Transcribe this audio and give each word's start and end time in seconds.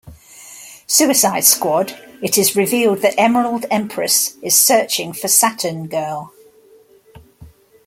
Suicide 0.87 1.43
Squad, 1.45 1.91
it 2.23 2.35
is 2.35 2.55
revealed 2.55 3.03
that 3.03 3.13
Emerald 3.19 3.67
Empress 3.69 4.35
is 4.41 4.59
searching 4.59 5.13
for 5.13 5.27
Saturn 5.27 5.85
Girl. 5.85 6.33